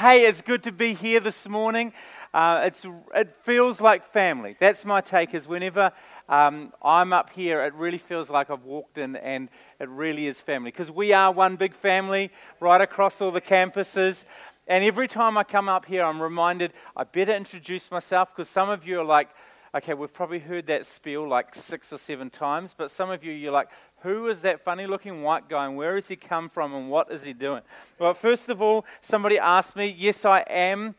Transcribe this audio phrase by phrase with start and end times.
[0.00, 1.92] Hey, it's good to be here this morning.
[2.32, 4.56] Uh, it's, it feels like family.
[4.60, 5.90] That's my take, is whenever
[6.28, 9.48] um, I'm up here, it really feels like I've walked in and
[9.80, 10.70] it really is family.
[10.70, 12.30] Because we are one big family
[12.60, 14.24] right across all the campuses.
[14.68, 18.70] And every time I come up here, I'm reminded I better introduce myself because some
[18.70, 19.30] of you are like,
[19.74, 23.32] okay, we've probably heard that spiel like six or seven times, but some of you,
[23.32, 23.68] you're like,
[24.02, 27.10] who is that funny looking white guy and where has he come from and what
[27.10, 27.62] is he doing?
[27.98, 30.94] Well, first of all, somebody asked me, yes, I am,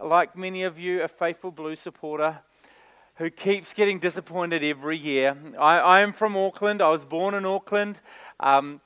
[0.00, 2.38] like many of you, a faithful blue supporter
[3.16, 5.36] who keeps getting disappointed every year.
[5.58, 6.80] I, I am from Auckland.
[6.80, 8.00] I was born in Auckland.
[8.38, 8.80] Um,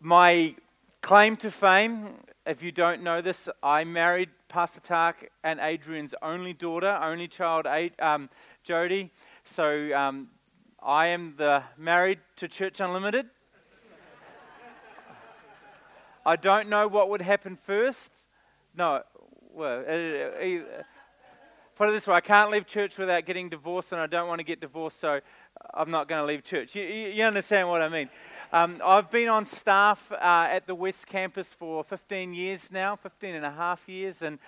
[0.00, 0.54] my
[1.00, 2.14] claim to fame,
[2.44, 7.66] if you don't know this, I married Pastor Tak and Adrienne's only daughter, only child,
[8.00, 8.28] um,
[8.64, 9.12] Jody.
[9.44, 10.28] So um,
[10.80, 13.26] I am the married to Church Unlimited.
[16.24, 18.12] I don't know what would happen first.
[18.76, 19.02] No,
[19.52, 20.82] well, uh, uh,
[21.74, 24.38] put it this way I can't leave church without getting divorced, and I don't want
[24.38, 25.20] to get divorced, so
[25.74, 26.76] I'm not going to leave church.
[26.76, 28.08] You, you understand what I mean?
[28.52, 33.34] Um, I've been on staff uh, at the West Campus for 15 years now, 15
[33.34, 34.38] and a half years, and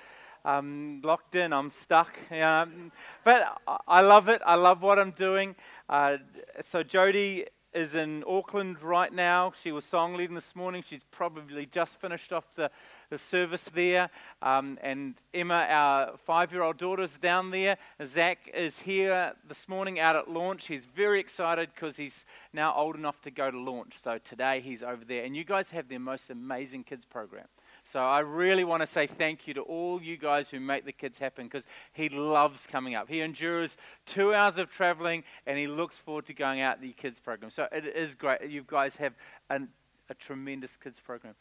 [0.45, 2.17] I'm locked in, I'm stuck.
[2.31, 4.41] but I love it.
[4.47, 5.55] I love what I'm doing.
[5.91, 6.19] Uh,
[6.61, 9.53] so Jody is in Auckland right now.
[9.61, 10.85] She was song leading this morning.
[10.87, 12.71] She's probably just finished off the,
[13.11, 14.09] the service there.
[14.41, 17.77] Um, and Emma, our five year old daughter, is down there.
[18.05, 20.69] Zach is here this morning out at launch.
[20.69, 24.01] He's very excited because he's now old enough to go to launch.
[24.01, 25.25] So today he's over there.
[25.25, 27.47] And you guys have the most amazing kids program.
[27.91, 30.93] So I really want to say thank you to all you guys who make the
[30.93, 33.09] kids happen because he loves coming up.
[33.09, 37.19] He endures two hours of traveling and he looks forward to going out the kids
[37.19, 37.51] program.
[37.51, 38.49] So it is great.
[38.49, 39.15] You guys have
[39.51, 39.71] an,
[40.09, 41.35] a tremendous kids program.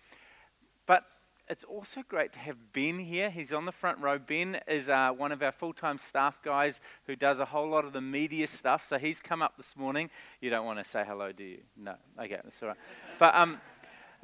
[0.88, 1.04] But
[1.48, 3.30] it's also great to have Ben here.
[3.30, 4.18] He's on the front row.
[4.18, 7.86] Ben is uh, one of our full time staff guys who does a whole lot
[7.86, 8.84] of the media stuff.
[8.88, 10.10] So he's come up this morning.
[10.42, 11.60] You don't want to say hello, do you?
[11.78, 11.94] No.
[12.20, 12.78] Okay, that's all right.
[13.20, 13.62] But um,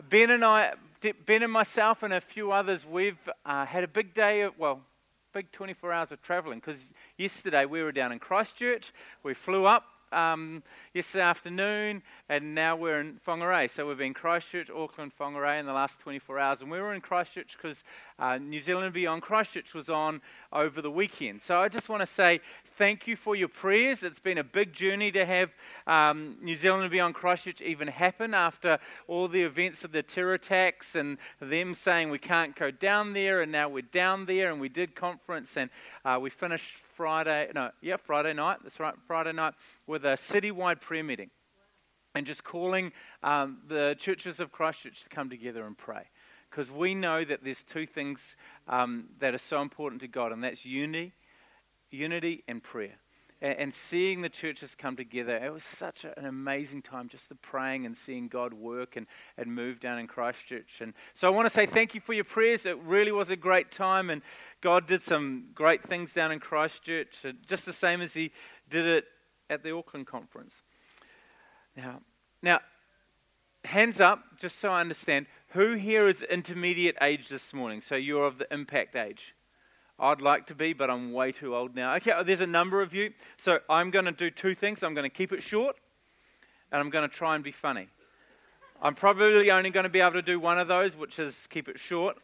[0.10, 0.74] Ben and I,
[1.14, 4.82] Ben and myself and a few others, we've uh, had a big day, of, well,
[5.34, 8.94] big 24 hours of traveling because yesterday we were down in Christchurch.
[9.22, 9.84] We flew up
[10.16, 13.70] um, yesterday afternoon, and now we're in Whangarei.
[13.70, 16.62] So we've been Christchurch, Auckland, Whangarei in the last 24 hours.
[16.62, 17.84] And we were in Christchurch because
[18.18, 20.22] uh, New Zealand Beyond Christchurch was on
[20.54, 21.42] over the weekend.
[21.42, 22.40] So I just want to say
[22.78, 24.04] thank you for your prayers.
[24.04, 25.52] It's been a big journey to have
[25.86, 30.96] um, New Zealand Beyond Christchurch even happen after all the events of the terror attacks
[30.96, 34.70] and them saying we can't go down there, and now we're down there, and we
[34.70, 35.70] did conference, and
[36.06, 39.54] uh, we finished Friday, no, yeah, Friday night, that's right, Friday night,
[39.86, 41.30] with a citywide prayer meeting
[42.16, 46.04] and just calling um, the churches of Christchurch to come together and pray.
[46.50, 50.42] Because we know that there's two things um, that are so important to God, and
[50.42, 51.14] that's unity,
[51.92, 52.96] unity and prayer.
[53.42, 57.30] And, and seeing the churches come together, it was such a, an amazing time just
[57.30, 59.08] the praying and seeing God work and,
[59.38, 60.82] and move down in Christchurch.
[60.82, 62.66] And so I want to say thank you for your prayers.
[62.66, 64.22] It really was a great time, and
[64.62, 68.32] God did some great things down in Christchurch, just the same as He
[68.70, 69.06] did it
[69.50, 70.62] at the Auckland conference.
[71.76, 72.02] Now,
[72.42, 72.60] now,
[73.66, 77.82] hands up, just so I understand, who here is intermediate age this morning?
[77.82, 79.36] So you're of the impact age.
[79.98, 81.96] I'd like to be, but I'm way too old now.
[81.96, 83.14] Okay, there's a number of you.
[83.38, 84.84] So I'm going to do two things.
[84.84, 85.78] I'm going to keep it short,
[86.72, 87.88] and I'm going to try and be funny.
[88.82, 91.70] I'm probably only going to be able to do one of those, which is keep
[91.70, 92.18] it short.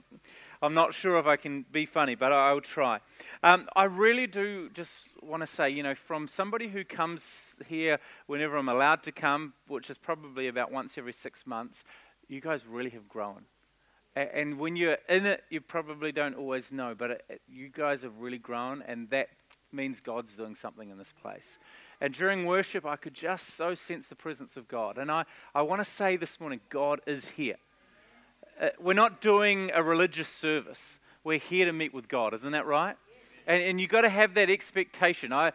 [0.61, 2.99] I'm not sure if I can be funny, but I, will try.
[3.41, 7.97] Um, I really do just want to say, you know, from somebody who comes here
[8.27, 11.83] whenever I'm allowed to come, which is probably about once every six months,
[12.27, 13.45] you guys really have grown.
[14.15, 18.17] And when you're in it, you probably don't always know, but it, you guys have
[18.19, 19.29] really grown, and that
[19.71, 21.57] means God's doing something in this place.
[22.01, 24.97] And during worship, I could just so sense the presence of God.
[24.97, 25.23] And I,
[25.55, 27.55] I want to say this morning, God is here.
[28.59, 30.99] Uh, we're not doing a religious service.
[31.23, 32.33] We're here to meet with God.
[32.33, 32.97] Isn't that right?
[33.47, 35.31] And, and you've got to have that expectation.
[35.31, 35.53] I,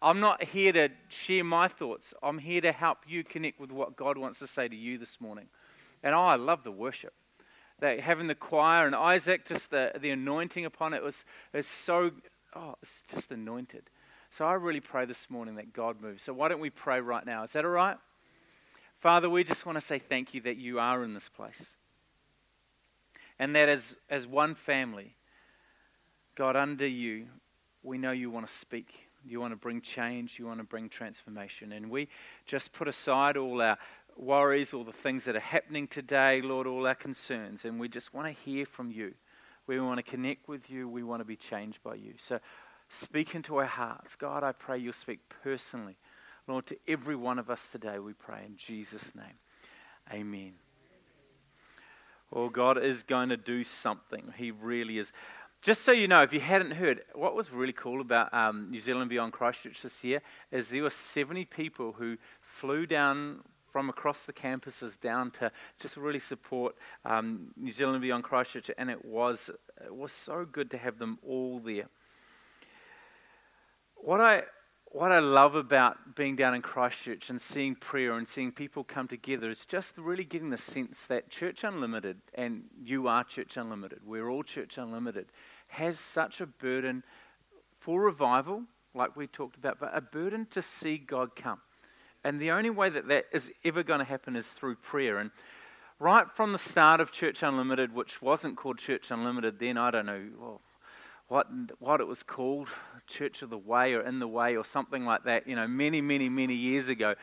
[0.00, 2.14] I'm not here to share my thoughts.
[2.22, 5.20] I'm here to help you connect with what God wants to say to you this
[5.20, 5.46] morning.
[6.02, 7.14] And oh, I love the worship.
[7.84, 12.12] That having the choir and Isaac, just the, the anointing upon it was, was so,
[12.56, 13.90] oh, it's just anointed.
[14.30, 16.22] So I really pray this morning that God moves.
[16.22, 17.44] So why don't we pray right now?
[17.44, 17.98] Is that all right?
[19.00, 21.76] Father, we just want to say thank you that you are in this place.
[23.38, 25.16] And that as, as one family,
[26.36, 27.26] God, under you,
[27.82, 28.94] we know you want to speak.
[29.26, 30.38] You want to bring change.
[30.38, 31.70] You want to bring transformation.
[31.70, 32.08] And we
[32.46, 33.76] just put aside all our
[34.18, 37.64] worries, all the things that are happening today, Lord, all our concerns.
[37.64, 39.14] And we just want to hear from you.
[39.66, 40.88] We want to connect with you.
[40.88, 42.14] We want to be changed by you.
[42.18, 42.38] So
[42.88, 44.16] speak into our hearts.
[44.16, 45.96] God, I pray you'll speak personally.
[46.46, 49.38] Lord, to every one of us today, we pray in Jesus' name.
[50.12, 50.52] Amen.
[52.30, 54.34] Well, God is going to do something.
[54.36, 55.12] He really is.
[55.62, 58.80] Just so you know, if you hadn't heard, what was really cool about um, New
[58.80, 60.20] Zealand Beyond Christchurch this year
[60.50, 63.40] is there were 70 people who flew down
[63.74, 65.50] from across the campuses down to
[65.80, 69.50] just really support um, New Zealand Beyond Christchurch, and it was
[69.84, 71.88] it was so good to have them all there.
[73.96, 74.44] What I
[74.92, 79.08] what I love about being down in Christchurch and seeing prayer and seeing people come
[79.08, 84.02] together is just really getting the sense that Church Unlimited, and you are Church Unlimited,
[84.06, 85.26] we're all Church Unlimited,
[85.66, 87.02] has such a burden
[87.80, 88.62] for revival,
[88.94, 91.58] like we talked about, but a burden to see God come.
[92.24, 95.18] And the only way that that is ever going to happen is through prayer.
[95.18, 95.30] And
[95.98, 100.06] right from the start of Church Unlimited, which wasn't called Church Unlimited then, I don't
[100.06, 100.60] know well,
[101.28, 101.46] what,
[101.78, 102.68] what it was called,
[103.06, 106.00] Church of the Way or In the Way or something like that, you know, many,
[106.00, 107.14] many, many years ago.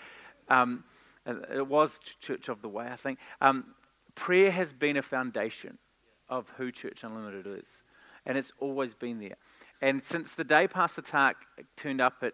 [0.49, 0.83] Um,
[1.25, 3.19] it was Church of the Way, I think.
[3.41, 3.73] Um,
[4.15, 5.77] prayer has been a foundation
[6.29, 7.83] of who Church Unlimited is.
[8.25, 9.35] And it's always been there.
[9.81, 11.37] And since the day Pastor Tak
[11.75, 12.33] turned up at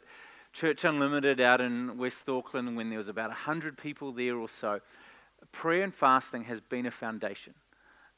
[0.53, 4.81] Church Unlimited out in West Auckland when there was about 100 people there or so,
[5.51, 7.53] prayer and fasting has been a foundation.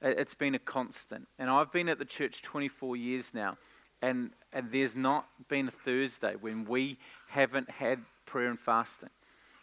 [0.01, 1.27] It's been a constant.
[1.37, 3.57] And I've been at the church 24 years now,
[4.01, 6.97] and, and there's not been a Thursday when we
[7.29, 9.09] haven't had prayer and fasting.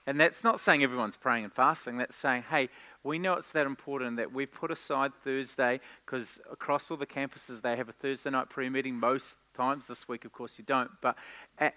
[0.06, 1.96] And that's not saying everyone's praying and fasting.
[1.96, 2.69] That's saying, hey,
[3.02, 7.62] we know it's that important that we put aside Thursday because across all the campuses
[7.62, 9.87] they have a Thursday night prayer meeting most times.
[9.87, 10.91] This week, of course, you don't.
[11.00, 11.17] But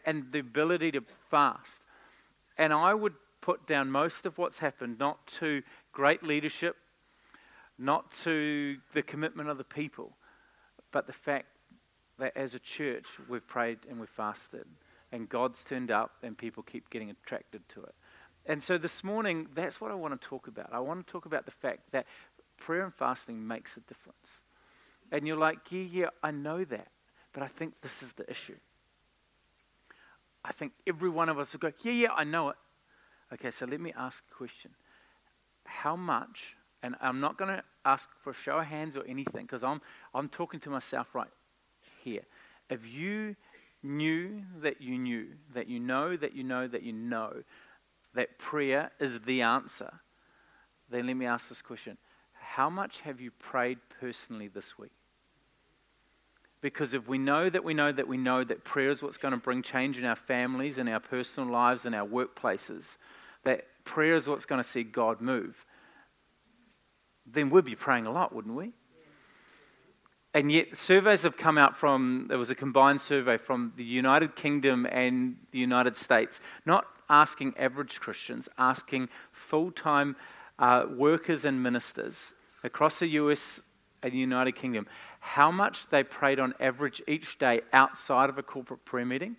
[0.06, 1.84] and the ability to fast.
[2.58, 6.76] And I would put down most of what's happened not to great leadership,
[7.78, 10.18] not to the commitment of the people,
[10.92, 11.48] but the fact
[12.18, 14.66] that as a church we've prayed and we've fasted,
[15.12, 17.96] and God's turned up, and people keep getting attracted to it.
[18.46, 20.70] And so this morning, that's what I want to talk about.
[20.72, 22.06] I want to talk about the fact that
[22.58, 24.42] prayer and fasting makes a difference.
[25.12, 26.90] And you're like, yeah, yeah, I know that.
[27.34, 28.58] But I think this is the issue.
[30.44, 32.56] I think every one of us will go, yeah, yeah, I know it.
[33.34, 34.72] Okay, so let me ask a question.
[35.66, 39.46] How much, and I'm not going to ask for a show of hands or anything,
[39.46, 39.82] because I'm,
[40.14, 41.30] I'm talking to myself right
[42.04, 42.24] here.
[42.70, 43.36] If you
[43.84, 47.44] knew that you knew, that you know, that you know, that you know,
[48.14, 50.00] that prayer is the answer,
[50.90, 51.98] then let me ask this question
[52.34, 54.92] How much have you prayed personally this week?
[56.62, 59.32] Because if we know that we know that we know that prayer is what's going
[59.34, 62.98] to bring change in our families, in our personal lives, in our workplaces,
[63.44, 65.66] that prayer is what's going to see God move,
[67.26, 68.72] then we'd be praying a lot, wouldn't we?
[70.34, 74.36] And yet, surveys have come out from, there was a combined survey from the United
[74.36, 80.16] Kingdom and the United States, not asking average Christians, asking full time
[80.60, 82.34] uh, workers and ministers
[82.64, 83.62] across the US
[84.02, 84.88] and the United Kingdom
[85.20, 89.36] how much they prayed on average each day outside of a corporate prayer meeting?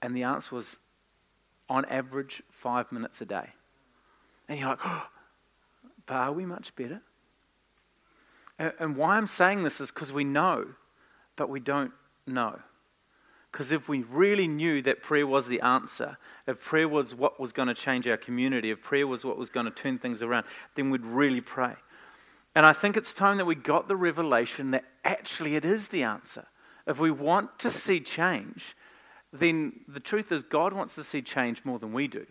[0.00, 0.78] And the answer was
[1.68, 3.50] on average five minutes a day.
[4.48, 5.06] And you're like, oh,
[6.06, 7.02] but are we much better?
[8.58, 10.68] And why I'm saying this is because we know,
[11.36, 11.92] but we don't
[12.26, 12.60] know.
[13.50, 17.52] Because if we really knew that prayer was the answer, if prayer was what was
[17.52, 20.46] going to change our community, if prayer was what was going to turn things around,
[20.74, 21.74] then we'd really pray.
[22.54, 26.02] And I think it's time that we got the revelation that actually it is the
[26.02, 26.46] answer.
[26.86, 28.76] If we want to see change,
[29.32, 32.26] then the truth is God wants to see change more than we do.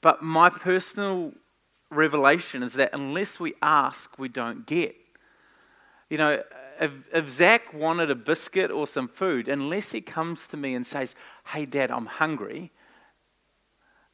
[0.00, 1.32] But my personal
[1.90, 4.94] revelation is that unless we ask, we don't get.
[6.08, 6.42] You know,
[6.80, 10.86] if, if Zach wanted a biscuit or some food, unless he comes to me and
[10.86, 11.14] says,
[11.46, 12.70] Hey, Dad, I'm hungry,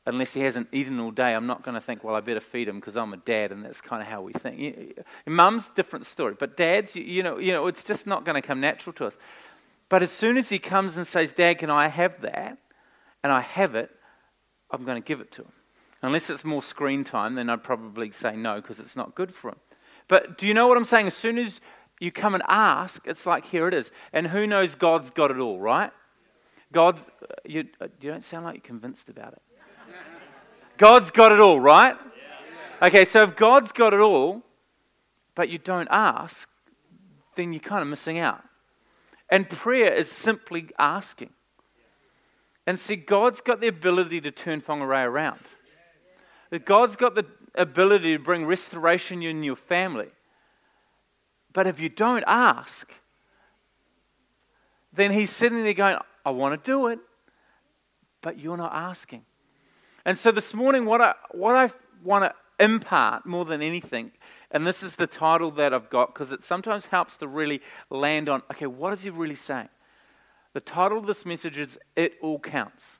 [0.07, 2.69] unless he hasn't eaten all day, I'm not going to think, well, I better feed
[2.69, 4.99] him because I'm a dad, and that's kind of how we think.
[5.27, 8.61] Mum's different story, but dads, you know, you know, it's just not going to come
[8.61, 9.17] natural to us.
[9.89, 12.59] But as soon as he comes and says, Dad, can I have that?
[13.23, 13.91] And I have it,
[14.71, 15.53] I'm going to give it to him.
[16.01, 19.51] Unless it's more screen time, then I'd probably say no because it's not good for
[19.51, 19.59] him.
[20.09, 21.07] But do you know what I'm saying?
[21.07, 21.61] As soon as
[22.01, 23.93] you come and ask, it's like, here it is.
[24.13, 25.93] And who knows God's got it all, right?
[26.73, 29.43] God's, uh, you, uh, you don't sound like you're convinced about it.
[30.83, 31.97] God's got it all, right?
[32.83, 34.43] Okay, so if God's got it all,
[35.37, 36.51] but you don't ask,
[37.37, 38.43] then you're kind of missing out.
[39.31, 41.31] And prayer is simply asking.
[42.67, 45.39] And see, God's got the ability to turn Whangarei around.
[46.65, 50.09] God's got the ability to bring restoration in your family.
[51.53, 52.93] But if you don't ask,
[54.93, 56.99] then he's sitting there going, I want to do it,
[58.21, 59.25] but you're not asking.
[60.05, 61.71] And so this morning, what I, what I
[62.03, 64.13] want to impart more than anything,
[64.51, 68.29] and this is the title that I've got because it sometimes helps to really land
[68.29, 69.69] on okay, what is he really saying?
[70.53, 72.99] The title of this message is It All Counts.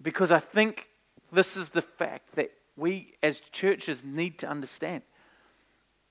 [0.00, 0.90] Because I think
[1.32, 5.02] this is the fact that we as churches need to understand.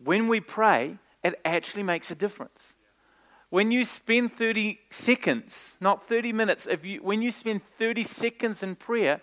[0.04, 2.76] When we pray, it actually makes a difference.
[3.50, 8.62] When you spend 30 seconds, not 30 minutes, if you, when you spend 30 seconds
[8.62, 9.22] in prayer,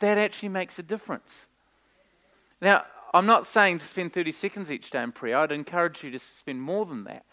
[0.00, 1.48] that actually makes a difference.
[2.60, 2.84] Now,
[3.14, 5.38] I'm not saying to spend 30 seconds each day in prayer.
[5.38, 7.24] I'd encourage you to spend more than that.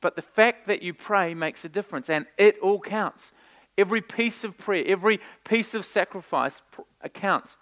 [0.00, 3.32] But the fact that you pray makes a difference, and it all counts.
[3.76, 6.62] Every piece of prayer, every piece of sacrifice
[7.04, 7.58] uh, counts.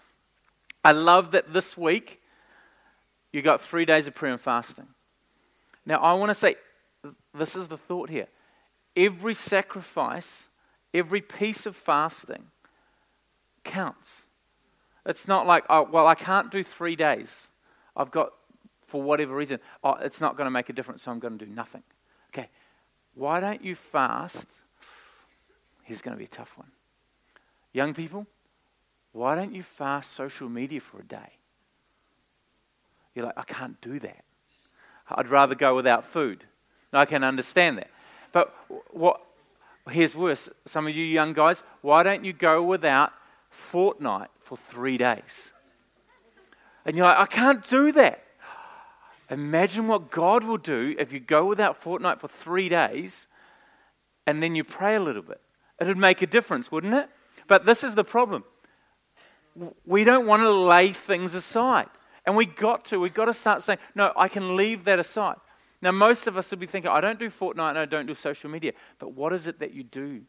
[0.84, 2.20] I love that this week
[3.32, 4.86] you got three days of prayer and fasting.
[5.84, 6.54] Now, I want to say
[7.34, 8.28] this is the thought here.
[8.96, 10.48] Every sacrifice,
[10.92, 12.46] every piece of fasting
[13.64, 14.26] counts.
[15.06, 17.50] It's not like, oh, well, I can't do three days.
[17.96, 18.32] I've got,
[18.86, 21.44] for whatever reason, oh, it's not going to make a difference, so I'm going to
[21.44, 21.82] do nothing.
[22.32, 22.48] Okay,
[23.14, 24.48] why don't you fast?
[25.82, 26.68] Here's going to be a tough one.
[27.72, 28.26] Young people,
[29.12, 31.38] why don't you fast social media for a day?
[33.14, 34.24] You're like, I can't do that.
[35.08, 36.44] I'd rather go without food.
[36.96, 37.90] I can understand that.
[38.32, 38.54] But
[38.90, 39.20] what,
[39.90, 40.48] here's worse.
[40.64, 43.12] Some of you young guys, why don't you go without
[43.52, 45.52] Fortnite for three days?
[46.84, 48.24] And you're like, I can't do that.
[49.30, 53.26] Imagine what God will do if you go without Fortnite for three days
[54.26, 55.40] and then you pray a little bit.
[55.80, 57.08] It'd make a difference, wouldn't it?
[57.46, 58.44] But this is the problem.
[59.86, 61.88] We don't want to lay things aside.
[62.26, 62.98] And we got to.
[62.98, 65.36] We've got to start saying, no, I can leave that aside.
[65.84, 68.14] Now, most of us will be thinking, I don't do Fortnite and I don't do
[68.14, 68.72] social media.
[68.98, 70.22] But what is it that you do?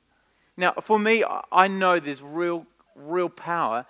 [0.57, 3.85] Now, for me, I know there's real, real power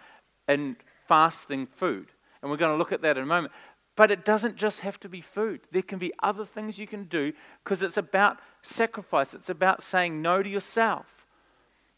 [0.48, 0.76] in
[1.08, 2.06] fasting food.
[2.44, 3.52] And we're going to look at that in a moment.
[3.96, 5.62] But it doesn't just have to be food.
[5.72, 9.34] There can be other things you can do because it's about sacrifice.
[9.34, 11.26] It's about saying no to yourself,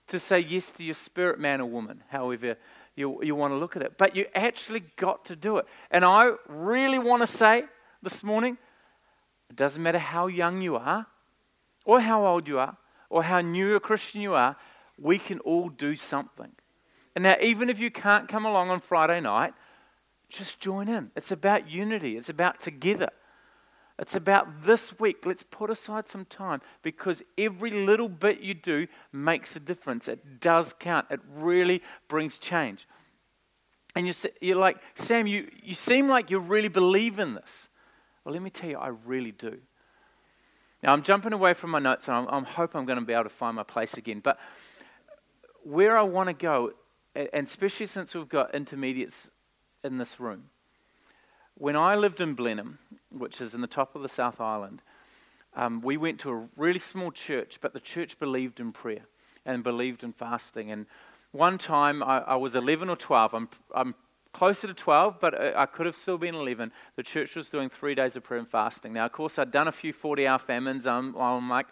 [0.07, 2.55] to say yes to your spirit man or woman, however
[2.95, 3.97] you, you want to look at it.
[3.97, 5.65] But you actually got to do it.
[5.91, 7.65] And I really want to say
[8.01, 8.57] this morning
[9.49, 11.07] it doesn't matter how young you are,
[11.85, 12.77] or how old you are,
[13.09, 14.55] or how new a Christian you are,
[14.99, 16.51] we can all do something.
[17.15, 19.53] And now, even if you can't come along on Friday night,
[20.29, 21.11] just join in.
[21.15, 23.09] It's about unity, it's about together.
[23.99, 25.25] It's about this week.
[25.25, 30.07] Let's put aside some time because every little bit you do makes a difference.
[30.07, 32.87] It does count, it really brings change.
[33.95, 34.05] And
[34.41, 37.69] you're, like, Sam, you, you seem like you really believe in this.
[38.27, 39.57] Well, let me tell you, I really do.
[40.83, 43.13] Now, I'm jumping away from my notes and I'm, I'm hope I'm going to be
[43.13, 44.19] able to find my place again.
[44.19, 44.37] But
[45.63, 46.73] where I want to go,
[47.15, 49.31] and especially since we've got intermediates
[49.81, 50.49] in this room,
[51.53, 52.79] when I lived in Blenheim,
[53.17, 54.81] which is in the top of the South Island,
[55.55, 59.05] um, we went to a really small church, but the church believed in prayer
[59.45, 60.69] and believed in fasting.
[60.69, 60.85] And
[61.31, 63.33] one time, I, I was 11 or 12.
[63.33, 63.95] I'm, I'm
[64.33, 66.71] closer to 12, but I could have still been 11.
[66.95, 68.93] The church was doing three days of prayer and fasting.
[68.93, 70.87] Now, of course, I'd done a few 40 hour famines.
[70.87, 71.67] I'm, I'm like,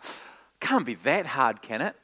[0.60, 1.96] can't be that hard, can it?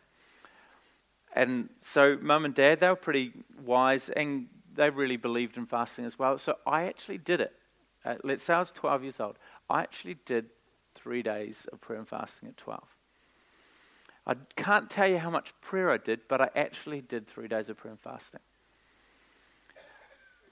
[1.33, 3.31] And so, mum and dad, they were pretty
[3.63, 6.37] wise and they really believed in fasting as well.
[6.37, 7.53] So, I actually did it.
[8.03, 9.37] Uh, let's say I was 12 years old.
[9.69, 10.47] I actually did
[10.93, 12.83] three days of prayer and fasting at 12.
[14.27, 17.69] I can't tell you how much prayer I did, but I actually did three days
[17.69, 18.41] of prayer and fasting.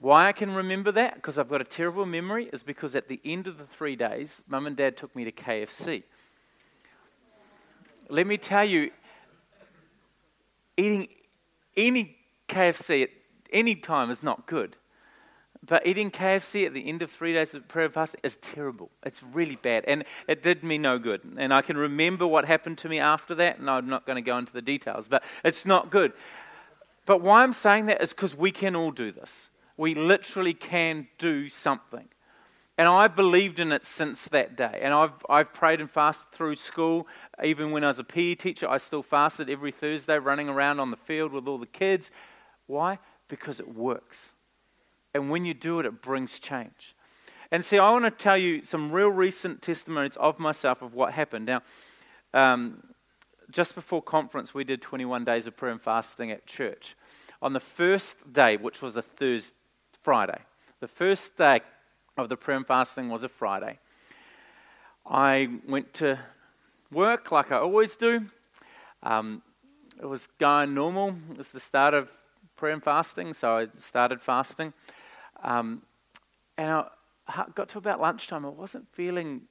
[0.00, 3.20] Why I can remember that, because I've got a terrible memory, is because at the
[3.22, 6.04] end of the three days, mum and dad took me to KFC.
[8.08, 8.90] Let me tell you,
[10.78, 11.08] eating
[11.76, 12.16] any
[12.48, 13.10] KFC at
[13.52, 14.76] any time is not good.
[15.64, 18.90] But eating KFC at the end of three days of prayer fasting is terrible.
[19.04, 19.84] It's really bad.
[19.86, 21.20] And it did me no good.
[21.36, 24.22] And I can remember what happened to me after that, and I'm not going to
[24.22, 26.14] go into the details, but it's not good.
[27.04, 29.50] But why I'm saying that is because we can all do this.
[29.80, 32.06] We literally can do something.
[32.76, 34.78] And I've believed in it since that day.
[34.82, 37.08] And I've, I've prayed and fasted through school.
[37.42, 40.90] Even when I was a PE teacher, I still fasted every Thursday, running around on
[40.90, 42.10] the field with all the kids.
[42.66, 42.98] Why?
[43.26, 44.34] Because it works.
[45.14, 46.94] And when you do it, it brings change.
[47.50, 51.14] And see, I want to tell you some real recent testimonies of myself of what
[51.14, 51.46] happened.
[51.46, 51.62] Now,
[52.34, 52.82] um,
[53.50, 56.96] just before conference, we did 21 days of prayer and fasting at church.
[57.40, 59.56] On the first day, which was a Thursday,
[60.02, 60.38] Friday,
[60.80, 61.60] the first day
[62.16, 63.78] of the prayer and fasting was a Friday.
[65.04, 66.18] I went to
[66.90, 68.26] work like I always do.
[69.02, 69.42] Um,
[70.00, 71.16] it was going normal.
[71.30, 72.10] It was the start of
[72.56, 74.72] prayer and fasting, so I started fasting.
[75.42, 75.82] Um,
[76.56, 76.70] and
[77.28, 78.46] I got to about lunchtime.
[78.46, 79.42] I wasn't feeling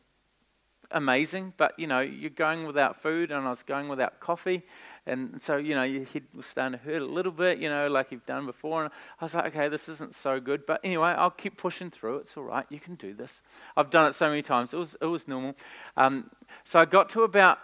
[0.91, 4.63] amazing, but you know, you're going without food, and I was going without coffee,
[5.05, 7.87] and so you know, your head was starting to hurt a little bit, you know,
[7.87, 8.83] like you've done before.
[8.83, 12.17] And I was like, okay, this isn't so good, but anyway, I'll keep pushing through.
[12.17, 12.65] It's all right.
[12.69, 13.41] You can do this.
[13.77, 14.73] I've done it so many times.
[14.73, 15.55] It was it was normal.
[15.97, 16.29] Um,
[16.63, 17.59] so I got to about,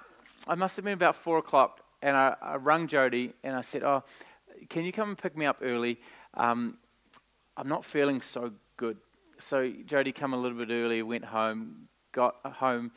[0.48, 3.84] I must have been about four o'clock, and I, I rung Jody, and I said,
[3.84, 4.04] oh,
[4.70, 6.00] can you come and pick me up early?
[6.34, 6.78] Um,
[7.58, 8.98] I'm not feeling so good.
[9.38, 12.92] So Jody come a little bit early, went home, got home,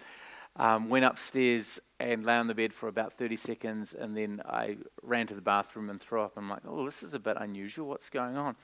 [0.56, 4.76] um, went upstairs and lay on the bed for about 30 seconds, and then I
[5.02, 6.34] ran to the bathroom and threw up.
[6.37, 7.88] I'm like, oh, this is a bit unusual.
[7.88, 8.56] What's going on?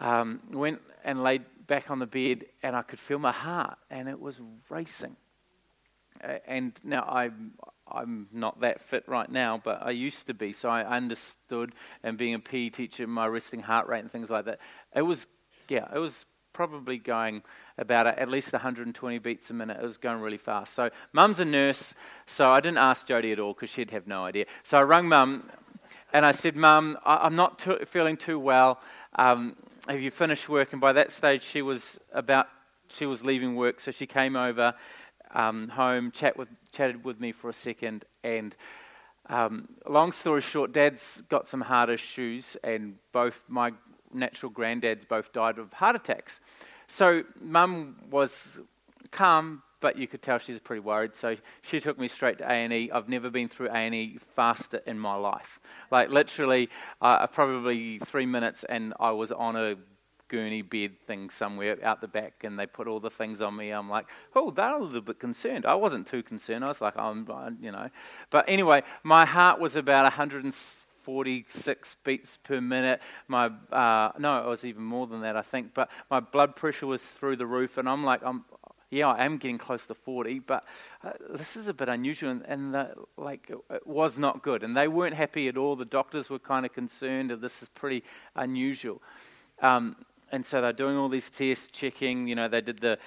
[0.00, 4.08] Um, went and laid back on the bed, and I could feel my heart, and
[4.08, 5.16] it was racing.
[6.46, 7.52] and now I'm,
[7.90, 11.72] I'm not that fit right now, but I used to be, so I understood.
[12.02, 14.60] And being a PE teacher, my resting heart rate and things like that,
[14.94, 15.26] it was,
[15.68, 16.26] yeah, it was
[16.58, 17.40] probably going
[17.78, 19.76] about at least 120 beats a minute.
[19.80, 20.74] It was going really fast.
[20.74, 21.94] So, mum's a nurse,
[22.26, 24.44] so I didn't ask Jody at all because she'd have no idea.
[24.64, 25.48] So, I rang mum
[26.12, 28.80] and I said, Mum, I'm not too, feeling too well.
[29.14, 29.54] Um,
[29.86, 30.72] have you finished work?
[30.72, 32.48] And by that stage, she was about,
[32.88, 34.74] she was leaving work, so she came over
[35.36, 38.56] um, home, chat with, chatted with me for a second, and
[39.28, 43.74] um, long story short, Dad's got some heart issues, and both my
[44.12, 46.40] natural granddads both died of heart attacks.
[46.86, 48.60] So mum was
[49.10, 51.14] calm, but you could tell she was pretty worried.
[51.14, 52.90] So she took me straight to A&E.
[52.90, 55.60] I've never been through A&E faster in my life.
[55.90, 56.68] Like literally,
[57.00, 59.76] uh, probably three minutes, and I was on a
[60.28, 63.70] gurney bed thing somewhere out the back, and they put all the things on me.
[63.70, 65.66] I'm like, oh, they're a little bit concerned.
[65.66, 66.64] I wasn't too concerned.
[66.64, 67.26] I was like, I'm,
[67.60, 67.88] you know.
[68.30, 70.54] But anyway, my heart was about 100.
[71.08, 73.00] 46 beats per minute.
[73.28, 75.72] My uh, no, it was even more than that, I think.
[75.72, 78.44] But my blood pressure was through the roof, and I'm like, I'm
[78.90, 80.66] yeah, I am getting close to 40, but
[81.02, 84.62] uh, this is a bit unusual, and, and the, like it, it, was not good,
[84.62, 85.76] and they weren't happy at all.
[85.76, 88.04] The doctors were kind of concerned that this is pretty
[88.36, 89.00] unusual,
[89.62, 89.96] um,
[90.30, 92.28] and so they're doing all these tests, checking.
[92.28, 92.98] You know, they did the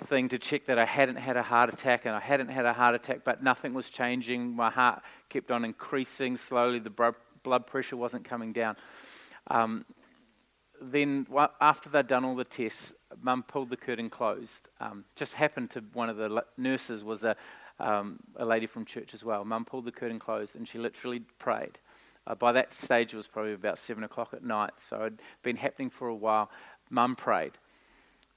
[0.00, 2.72] thing to check that I hadn't had a heart attack, and I hadn't had a
[2.72, 4.54] heart attack, but nothing was changing.
[4.54, 6.78] My heart kept on increasing slowly.
[6.78, 6.90] The
[7.42, 8.76] blood pressure wasn't coming down.
[9.48, 9.84] Um,
[10.80, 11.26] then
[11.60, 14.68] after they'd done all the tests, Mum pulled the curtain closed.
[14.80, 17.36] Um, just happened to one of the nurses was a,
[17.78, 19.44] um, a lady from church as well.
[19.44, 21.78] Mum pulled the curtain closed and she literally prayed.
[22.26, 25.56] Uh, by that stage, it was probably about seven o'clock at night, so it'd been
[25.56, 26.50] happening for a while.
[26.88, 27.52] Mum prayed.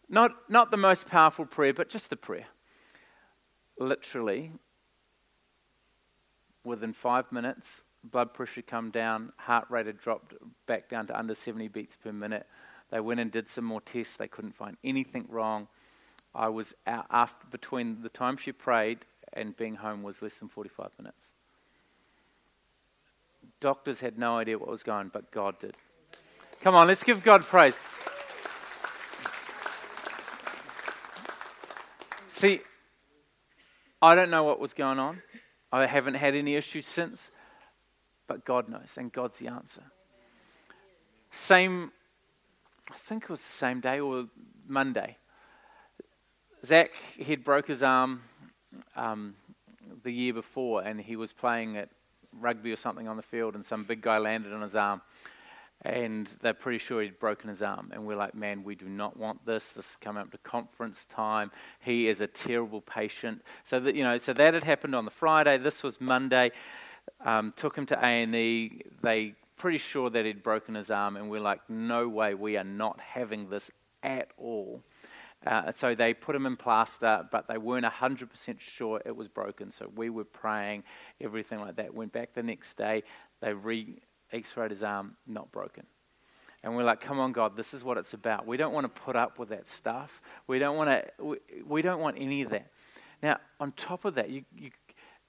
[0.10, 2.48] Not, not the most powerful prayer, but just the prayer.
[3.80, 4.52] Literally,
[6.63, 10.34] within five minutes, blood pressure come down, heart rate had dropped
[10.65, 12.48] back down to under 70 beats per minute.
[12.91, 14.18] They went and did some more tests.
[14.18, 15.68] They couldn't find anything wrong.
[16.34, 19.00] I was out after between the time she prayed
[19.34, 21.32] and being home was less than 45 minutes.
[23.60, 25.76] Doctors had no idea what was going, but God did.
[26.62, 27.80] Come on, let's give God praise.
[32.28, 32.62] See,
[34.02, 35.22] I don't know what was going on.
[35.72, 37.32] I haven't had any issues since
[38.27, 39.83] but God knows, and God's the answer.
[41.31, 41.91] Same,
[42.89, 44.27] I think it was the same day or
[44.67, 45.17] Monday.
[46.63, 48.23] Zach, he'd broke his arm
[48.95, 49.35] um,
[50.03, 51.89] the year before, and he was playing at
[52.39, 55.01] rugby or something on the field, and some big guy landed on his arm.
[55.81, 57.91] And they're pretty sure he'd broken his arm.
[57.93, 59.73] And we're like, man, we do not want this.
[59.73, 61.51] This is coming up to conference time.
[61.79, 63.43] He is a terrible patient.
[63.65, 65.57] So that you know, so that had happened on the Friday.
[65.57, 66.51] This was Monday
[67.24, 68.82] um, took him to A&E.
[69.02, 72.63] They pretty sure that he'd broken his arm, and we're like, no way, we are
[72.63, 73.72] not having this
[74.04, 74.82] at all.
[75.46, 79.70] Uh, so they put him in plaster, but they weren't 100% sure it was broken.
[79.70, 80.84] So we were praying,
[81.22, 81.94] everything like that.
[81.94, 83.04] Went back the next day,
[83.41, 84.00] they re
[84.32, 85.86] x rayed his arm, not broken.
[86.63, 88.48] And we're like, come on, God, this is what it's about.
[88.48, 90.20] We don't want to put up with that stuff.
[90.48, 91.24] We don't want to.
[91.24, 92.72] We, we don't want any of that.
[93.22, 94.72] Now, on top of that, you, you,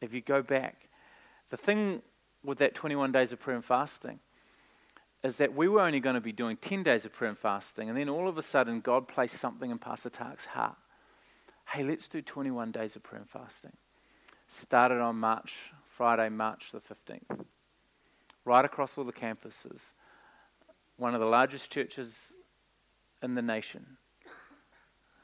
[0.01, 0.86] if you go back,
[1.50, 2.02] the thing
[2.44, 4.20] with that 21 days of prayer and fasting
[5.22, 7.88] is that we were only going to be doing 10 days of prayer and fasting,
[7.88, 10.76] and then all of a sudden, God placed something in Pastor Tak's heart.
[11.70, 13.72] Hey, let's do 21 days of prayer and fasting.
[14.46, 17.44] Started on March, Friday, March the 15th.
[18.44, 19.92] Right across all the campuses.
[20.96, 22.32] One of the largest churches
[23.20, 23.96] in the nation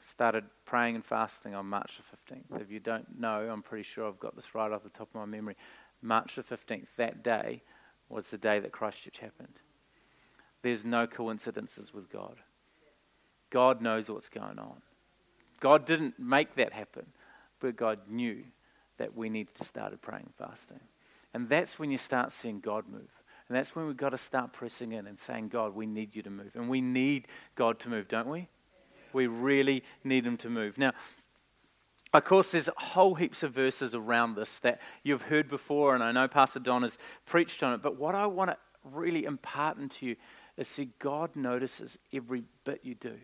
[0.01, 2.61] started praying and fasting on March the 15th.
[2.61, 5.15] If you don't know, I'm pretty sure I've got this right off the top of
[5.15, 5.55] my memory.
[6.03, 7.63] March the 15th, that day
[8.09, 9.59] was the day that Christchurch happened.
[10.61, 12.37] There's no coincidences with God.
[13.49, 14.81] God knows what's going on.
[15.59, 17.07] God didn't make that happen,
[17.59, 18.43] but God knew
[18.97, 20.79] that we needed to start praying fasting.
[21.33, 23.09] And that's when you start seeing God move.
[23.47, 26.21] And that's when we've got to start pressing in and saying, God, we need you
[26.23, 26.51] to move.
[26.55, 28.47] And we need God to move, don't we?
[29.11, 30.77] We really need Him to move.
[30.77, 30.93] Now,
[32.13, 36.11] of course, there's whole heaps of verses around this that you've heard before, and I
[36.11, 37.81] know Pastor Don has preached on it.
[37.81, 40.15] But what I want to really impart into you
[40.55, 43.15] is see, God notices every bit you do.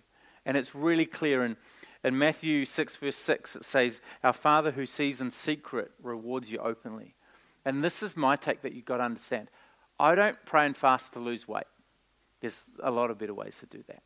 [0.45, 1.57] And it's really clear in,
[2.03, 6.57] in Matthew 6, verse 6, it says, Our Father who sees in secret rewards you
[6.57, 7.13] openly.
[7.65, 9.49] And this is my take that you've got to understand.
[9.99, 11.65] I don't pray and fast to lose weight.
[12.41, 14.01] There's a lot of better ways to do that.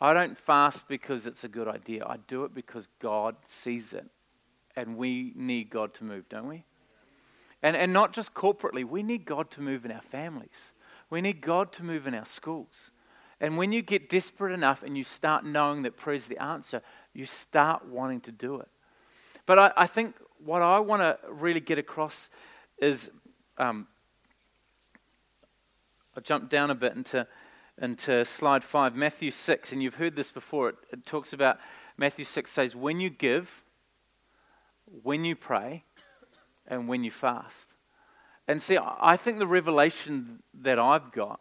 [0.00, 2.04] I don't fast because it's a good idea.
[2.06, 4.06] I do it because God sees it.
[4.76, 6.64] And we need God to move, don't we?
[7.62, 10.74] And, and not just corporately, we need God to move in our families.
[11.08, 12.90] We need God to move in our schools.
[13.40, 16.82] And when you get desperate enough and you start knowing that prayer is the answer,
[17.14, 18.68] you start wanting to do it.
[19.46, 22.30] But I, I think what I want to really get across
[22.78, 23.10] is
[23.58, 23.86] um,
[26.16, 27.26] I'll jump down a bit into,
[27.80, 30.70] into slide 5, Matthew 6, and you've heard this before.
[30.70, 31.58] It, it talks about,
[31.96, 33.62] Matthew 6 says, when you give,
[35.02, 35.84] when you pray,
[36.68, 37.74] and when you fast.
[38.48, 41.40] And see, I think the revelation that I've got,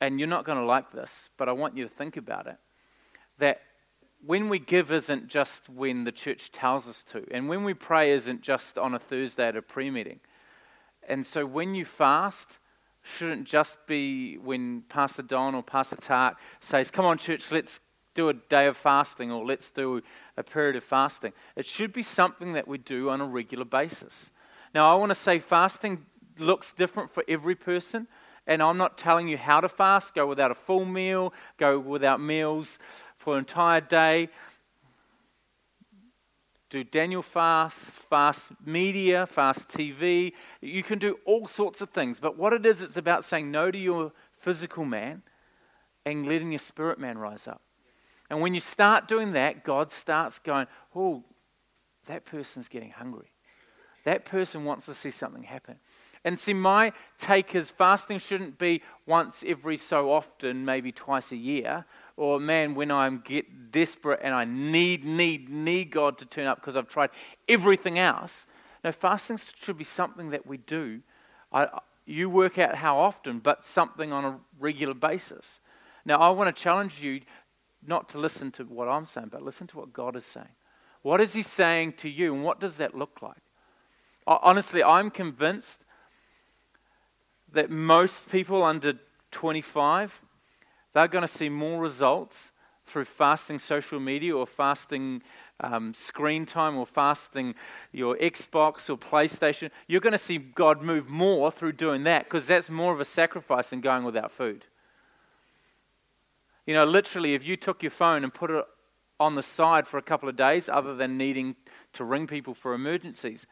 [0.00, 2.56] and you're not going to like this, but I want you to think about it,
[3.38, 3.60] that
[4.24, 8.10] when we give isn't just when the church tells us to, and when we pray
[8.10, 10.20] isn't just on a Thursday at a pre meeting.
[11.08, 12.58] And so when you fast,
[13.02, 17.80] shouldn't just be when Pastor Don or Pastor Tak says, Come on, church, let's
[18.14, 20.02] do a day of fasting or let's do
[20.36, 21.32] a period of fasting.
[21.56, 24.30] It should be something that we do on a regular basis.
[24.74, 26.04] Now, I want to say fasting
[26.38, 28.06] looks different for every person,
[28.46, 30.14] and I'm not telling you how to fast.
[30.14, 32.78] Go without a full meal, go without meals
[33.16, 34.28] for an entire day.
[36.70, 40.32] Do Daniel fasts, fast media, fast TV.
[40.60, 42.20] You can do all sorts of things.
[42.20, 45.22] But what it is, it's about saying no to your physical man
[46.04, 47.62] and letting your spirit man rise up.
[48.28, 51.24] And when you start doing that, God starts going, oh,
[52.06, 53.32] that person's getting hungry.
[54.04, 55.76] That person wants to see something happen.
[56.24, 61.36] And see, my take is fasting shouldn't be once every so often, maybe twice a
[61.36, 61.84] year,
[62.16, 66.60] or man, when I get desperate and I need, need, need God to turn up
[66.60, 67.10] because I've tried
[67.48, 68.46] everything else.
[68.82, 71.00] No, fasting should be something that we do.
[71.52, 71.68] I,
[72.04, 75.60] you work out how often, but something on a regular basis.
[76.04, 77.20] Now, I want to challenge you
[77.86, 80.48] not to listen to what I'm saying, but listen to what God is saying.
[81.02, 83.42] What is He saying to you, and what does that look like?
[84.26, 85.84] Honestly, I'm convinced
[87.52, 88.94] that most people under
[89.30, 90.22] 25
[90.92, 92.50] they're going to see more results
[92.84, 95.22] through fasting social media or fasting
[95.60, 97.54] um, screen time or fasting
[97.92, 99.70] your Xbox or PlayStation.
[99.86, 103.04] You're going to see God move more through doing that because that's more of a
[103.04, 104.64] sacrifice than going without food.
[106.66, 108.64] You know, literally, if you took your phone and put it
[109.20, 111.56] on the side for a couple of days, other than needing
[111.92, 113.46] to ring people for emergencies,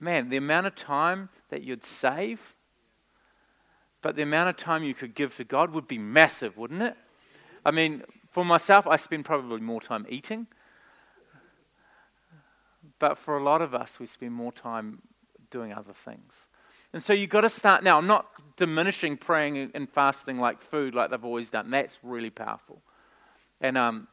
[0.00, 2.55] man, the amount of time that you'd save
[4.06, 6.94] but the amount of time you could give to God would be massive, wouldn't it?
[7.64, 10.46] I mean, for myself, I spend probably more time eating.
[13.00, 15.02] But for a lot of us, we spend more time
[15.50, 16.46] doing other things.
[16.92, 17.98] And so you've got to start now.
[17.98, 21.72] I'm not diminishing praying and fasting like food, like they've always done.
[21.72, 22.82] That's really powerful.
[23.60, 24.06] And um,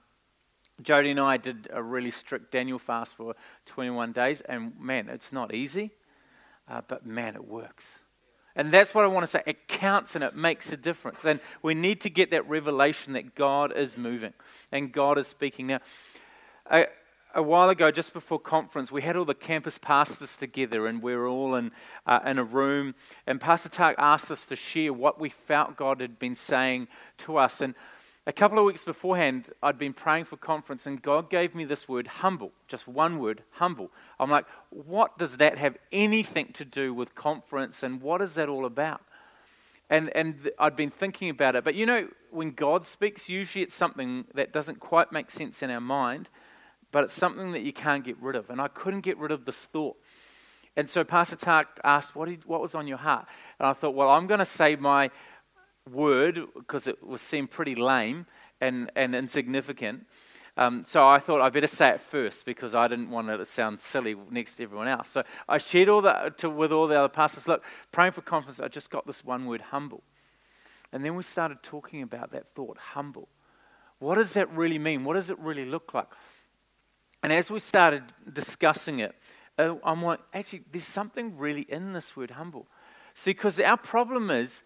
[0.81, 3.35] Jody and I did a really strict Daniel fast for
[3.67, 4.41] 21 days.
[4.41, 5.91] And man, it's not easy,
[6.67, 7.99] uh, but man, it works.
[8.55, 9.41] And that's what I want to say.
[9.45, 11.25] It counts and it makes a difference.
[11.25, 14.33] And we need to get that revelation that God is moving
[14.71, 15.67] and God is speaking.
[15.67, 15.79] Now,
[16.69, 16.85] a,
[17.33, 21.15] a while ago, just before conference, we had all the campus pastors together and we
[21.15, 21.71] were all in,
[22.05, 22.93] uh, in a room.
[23.25, 26.87] And Pastor Tak asked us to share what we felt God had been saying
[27.19, 27.59] to us.
[27.59, 27.73] And
[28.25, 31.89] a couple of weeks beforehand, I'd been praying for conference, and God gave me this
[31.89, 32.51] word, humble.
[32.67, 33.91] Just one word, humble.
[34.19, 38.47] I'm like, what does that have anything to do with conference, and what is that
[38.47, 39.01] all about?
[39.89, 41.65] And, and I'd been thinking about it.
[41.65, 45.69] But you know, when God speaks, usually it's something that doesn't quite make sense in
[45.69, 46.29] our mind,
[46.91, 48.49] but it's something that you can't get rid of.
[48.49, 49.97] And I couldn't get rid of this thought.
[50.75, 53.27] And so Pastor Tak asked, what, did, what was on your heart?
[53.59, 55.11] And I thought, well, I'm going to say my
[55.91, 58.25] word because it was seemed pretty lame,
[58.63, 60.05] and, and insignificant.
[60.55, 63.45] Um, so I thought I better say it first because I didn't want it to
[63.45, 65.09] sound silly next to everyone else.
[65.09, 67.47] So I shared all that to, with all the other pastors.
[67.47, 70.03] Look, praying for conference, I just got this one word, humble.
[70.91, 73.27] And then we started talking about that thought, humble.
[73.97, 75.03] What does that really mean?
[75.03, 76.07] What does it really look like?
[77.23, 79.15] And as we started discussing it,
[79.57, 82.67] uh, I'm like, actually, there's something really in this word humble.
[83.15, 84.61] See, because our problem is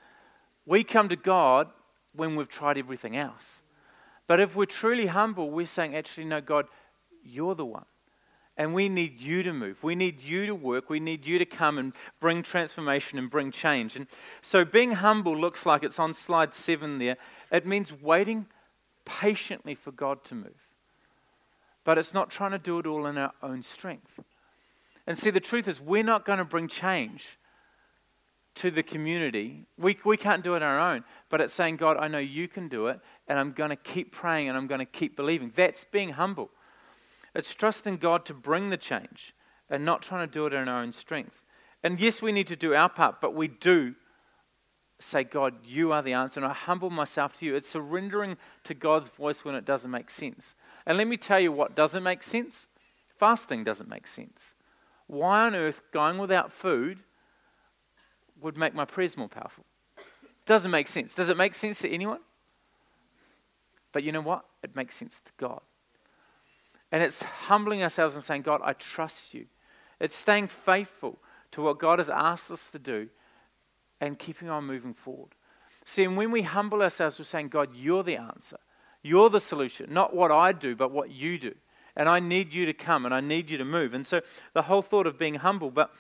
[0.68, 1.70] we come to God
[2.14, 3.64] when we've tried everything else.
[4.28, 6.68] But if we're truly humble, we're saying, actually, no, God,
[7.24, 7.86] you're the one.
[8.58, 9.82] And we need you to move.
[9.84, 10.90] We need you to work.
[10.90, 13.96] We need you to come and bring transformation and bring change.
[13.96, 14.08] And
[14.42, 17.18] so being humble looks like it's on slide seven there.
[17.52, 18.48] It means waiting
[19.06, 20.68] patiently for God to move.
[21.84, 24.20] But it's not trying to do it all in our own strength.
[25.06, 27.38] And see, the truth is, we're not going to bring change
[28.58, 29.66] to the community.
[29.78, 32.48] We, we can't do it on our own, but it's saying, God, I know you
[32.48, 35.52] can do it, and I'm going to keep praying and I'm going to keep believing.
[35.56, 36.50] That's being humble.
[37.36, 39.34] It's trusting God to bring the change
[39.70, 41.42] and not trying to do it in our own strength.
[41.84, 43.96] And yes, we need to do our part, but we do
[45.00, 47.56] say, God, you are the answer, and I humble myself to you.
[47.56, 50.56] It's surrendering to God's voice when it doesn't make sense.
[50.86, 52.68] And let me tell you what doesn't make sense
[53.18, 54.56] fasting doesn't make sense.
[55.08, 57.00] Why on earth going without food
[58.42, 59.66] would make my prayers more powerful.
[60.46, 61.16] Doesn't make sense.
[61.16, 62.20] Does it make sense to anyone?
[63.92, 64.46] But you know what?
[64.64, 65.62] It makes sense to God.
[66.92, 69.48] And it's humbling ourselves and saying, God, I trust you.
[70.00, 71.18] It's staying faithful
[71.52, 73.10] to what God has asked us to do
[74.00, 75.32] and keeping on moving forward.
[75.86, 78.58] See, and when we humble ourselves, we're saying, God, you're the answer.
[79.02, 79.92] You're the solution.
[79.92, 81.56] Not what I do, but what you do.
[81.96, 83.94] And I need you to come and I need you to move.
[83.94, 84.22] And so
[84.54, 85.92] the whole thought of being humble, but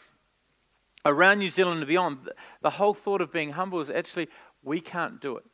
[1.05, 2.29] around New Zealand and beyond,
[2.62, 4.27] the whole thought of being humble is actually
[4.63, 5.45] we can't do it.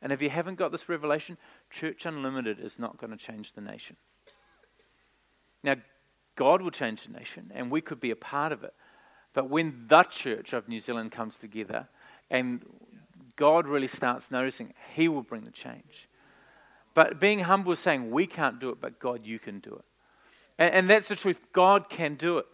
[0.00, 1.38] And if you haven't got this revelation,
[1.70, 3.96] Church Unlimited is not going to change the nation.
[5.62, 5.76] Now,
[6.34, 8.74] God will change the nation, and we could be a part of it.
[9.32, 11.88] But when the church of New Zealand comes together
[12.30, 12.64] and
[13.36, 16.08] God really starts noticing, He will bring the change.
[16.94, 19.84] But being humble is saying, we can't do it, but God, you can do it.
[20.58, 21.40] And, and that's the truth.
[21.52, 22.46] God can do it.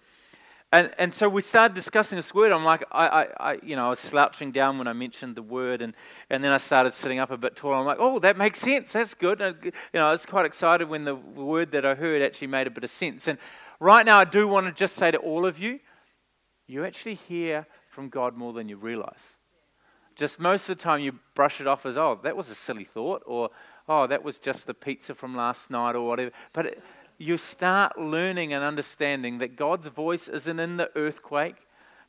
[0.70, 2.52] And, and so we started discussing this word.
[2.52, 5.42] I'm like, I, I, I, you know, I was slouching down when I mentioned the
[5.42, 5.94] word, and,
[6.28, 7.76] and then I started sitting up a bit taller.
[7.76, 8.92] I'm like, oh, that makes sense.
[8.92, 9.40] That's good.
[9.40, 12.66] And, you know, I was quite excited when the word that I heard actually made
[12.66, 13.28] a bit of sense.
[13.28, 13.38] And
[13.80, 15.80] right now, I do want to just say to all of you,
[16.66, 19.36] you actually hear from God more than you realize.
[20.16, 22.84] Just most of the time, you brush it off as, oh, that was a silly
[22.84, 23.48] thought, or
[23.88, 26.30] oh, that was just the pizza from last night, or whatever.
[26.52, 26.82] But it,
[27.18, 31.56] you start learning and understanding that God's voice isn't in the earthquake,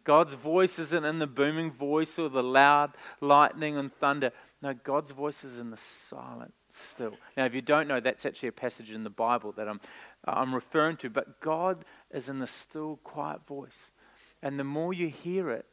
[0.03, 4.31] God's voice isn't in the booming voice or the loud lightning and thunder.
[4.61, 7.15] No, God's voice is in the silent still.
[7.35, 9.79] Now, if you don't know, that's actually a passage in the Bible that I'm,
[10.25, 13.91] I'm referring to, but God is in the still, quiet voice.
[14.41, 15.65] And the more you hear it,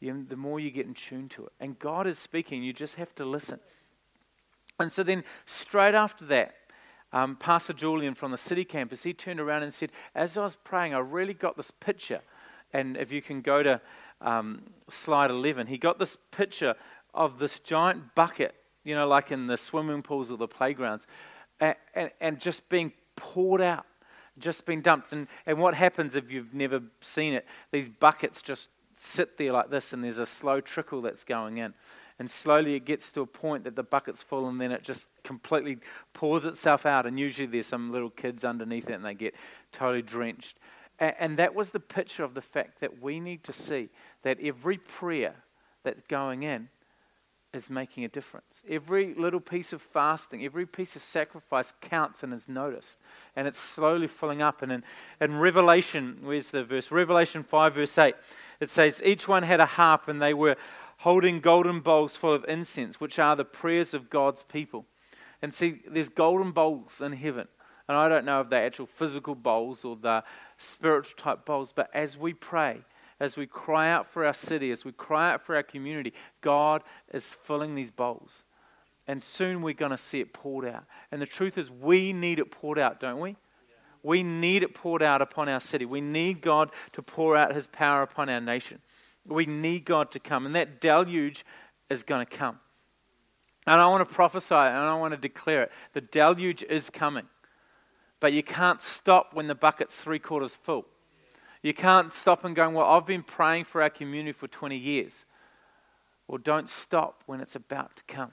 [0.00, 1.52] you, the more you get in tune to it.
[1.58, 3.60] And God is speaking, you just have to listen.
[4.78, 6.54] And so then, straight after that,
[7.12, 10.56] um, Pastor Julian from the city campus, he turned around and said, As I was
[10.56, 12.20] praying, I really got this picture.
[12.72, 13.80] And if you can go to
[14.20, 16.74] um, slide 11, he got this picture
[17.14, 21.06] of this giant bucket, you know, like in the swimming pools or the playgrounds,
[21.60, 23.86] and, and, and just being poured out,
[24.38, 25.12] just being dumped.
[25.12, 27.46] And, and what happens if you've never seen it?
[27.72, 31.72] These buckets just sit there like this, and there's a slow trickle that's going in.
[32.18, 35.08] And slowly it gets to a point that the bucket's full and then it just
[35.22, 35.78] completely
[36.12, 37.06] pours itself out.
[37.06, 39.34] And usually there's some little kids underneath it and they get
[39.72, 40.58] totally drenched.
[40.98, 43.88] And that was the picture of the fact that we need to see
[44.22, 45.36] that every prayer
[45.84, 46.70] that's going in
[47.54, 48.62] is making a difference.
[48.68, 52.98] Every little piece of fasting, every piece of sacrifice counts and is noticed.
[53.36, 54.60] And it's slowly filling up.
[54.60, 54.84] And in,
[55.20, 56.90] in Revelation, where's the verse?
[56.90, 58.14] Revelation 5, verse 8,
[58.60, 60.56] it says, Each one had a harp and they were
[60.98, 64.84] holding golden bowls full of incense, which are the prayers of God's people.
[65.40, 67.48] And see, there's golden bowls in heaven.
[67.88, 70.22] And I don't know if they're actual physical bowls or the
[70.58, 72.80] spiritual type bowls, but as we pray,
[73.20, 76.82] as we cry out for our city, as we cry out for our community, God
[77.12, 78.44] is filling these bowls.
[79.06, 80.84] And soon we're going to see it poured out.
[81.10, 83.36] And the truth is, we need it poured out, don't we?
[84.02, 85.84] We need it poured out upon our city.
[85.84, 88.80] We need God to pour out his power upon our nation.
[89.28, 91.44] We need God to come, and that deluge
[91.90, 92.60] is going to come.
[93.66, 95.72] And I want to prophesy and I want to declare it.
[95.92, 97.26] The deluge is coming.
[98.18, 100.86] But you can't stop when the bucket's three quarters full.
[101.62, 105.26] You can't stop and go, Well, I've been praying for our community for 20 years.
[106.26, 108.32] Well, don't stop when it's about to come.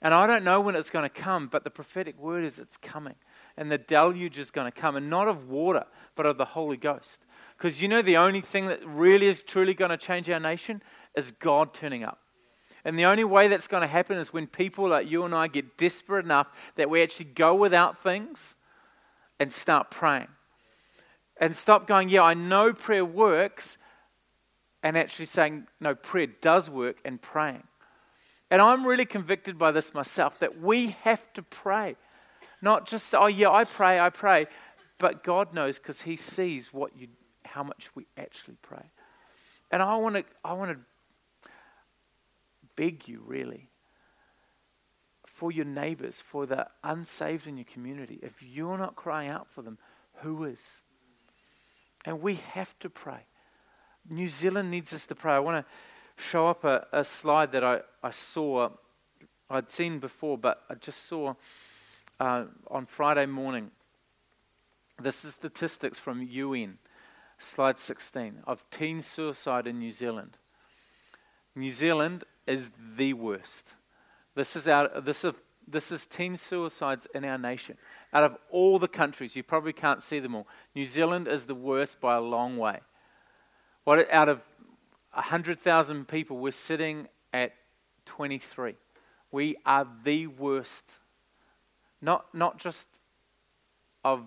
[0.00, 2.76] And I don't know when it's going to come, but the prophetic word is it's
[2.76, 3.14] coming.
[3.56, 5.84] And the deluge is going to come, and not of water,
[6.16, 7.24] but of the Holy Ghost.
[7.56, 10.82] Because you know, the only thing that really is truly going to change our nation
[11.16, 12.18] is God turning up.
[12.84, 15.46] And the only way that's going to happen is when people like you and I
[15.46, 18.56] get desperate enough that we actually go without things
[19.38, 20.28] and start praying.
[21.40, 23.78] And stop going, yeah, I know prayer works,
[24.82, 27.62] and actually saying, no, prayer does work and praying.
[28.50, 31.96] And I'm really convicted by this myself that we have to pray.
[32.60, 34.46] Not just, oh, yeah, I pray, I pray.
[34.98, 37.08] But God knows because He sees what you,
[37.52, 38.90] how much we actually pray.
[39.70, 41.48] And I want to, I want to
[42.76, 43.68] beg you, really,
[45.26, 48.18] for your neighbors, for the unsaved in your community.
[48.22, 49.78] If you're not crying out for them,
[50.16, 50.82] who is?
[52.04, 53.26] And we have to pray.
[54.08, 55.32] New Zealand needs us to pray.
[55.34, 58.70] I want to show up a, a slide that I, I saw,
[59.48, 61.34] I'd seen before, but I just saw
[62.18, 63.70] uh, on Friday morning.
[65.00, 66.78] This is statistics from UN,
[67.42, 70.36] slide 16, of teen suicide in New Zealand.
[71.54, 73.74] New Zealand is the worst.
[74.34, 75.34] This is, out, this, is,
[75.66, 77.76] this is teen suicides in our nation.
[78.12, 80.46] Out of all the countries, you probably can't see them all.
[80.74, 82.80] New Zealand is the worst by a long way.
[83.84, 84.40] What, out of
[85.12, 87.52] 100,000 people, we're sitting at
[88.06, 88.74] 23.
[89.30, 90.84] We are the worst.
[92.00, 92.88] Not, not just
[94.04, 94.24] of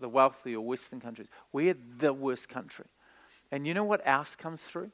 [0.00, 1.28] the wealthy or Western countries.
[1.52, 2.86] We're the worst country.
[3.52, 4.90] And you know what else comes through?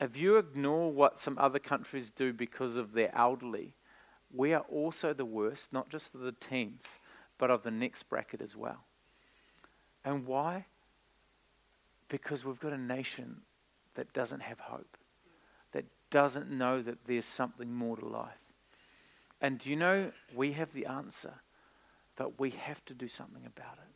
[0.00, 3.74] if you ignore what some other countries do because of their elderly,
[4.32, 6.98] we are also the worst, not just of the teens,
[7.38, 8.84] but of the next bracket as well.
[10.04, 10.66] And why?
[12.08, 13.42] Because we've got a nation
[13.94, 14.98] that doesn't have hope,
[15.72, 18.32] that doesn't know that there's something more to life.
[19.40, 21.34] And do you know, we have the answer,
[22.16, 23.94] but we have to do something about it.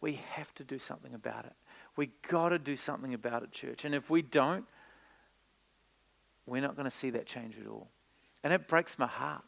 [0.00, 1.54] We have to do something about it.
[1.96, 3.84] We got to do something about it, church.
[3.84, 4.64] And if we don't,
[6.46, 7.88] we're not going to see that change at all.
[8.44, 9.42] And it breaks my heart.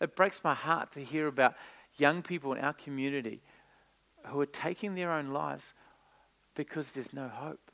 [0.00, 1.54] It breaks my heart to hear about
[1.96, 3.42] young people in our community
[4.26, 5.74] who are taking their own lives
[6.54, 7.70] because there's no hope.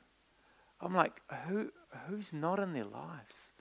[0.81, 1.71] I'm like, who,
[2.07, 3.53] who's not in their lives?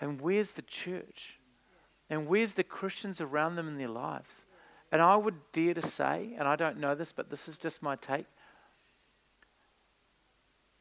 [0.00, 1.38] And where's the church?
[2.10, 4.44] And where's the Christians around them in their lives?
[4.92, 7.82] And I would dare to say, and I don't know this, but this is just
[7.82, 8.26] my take,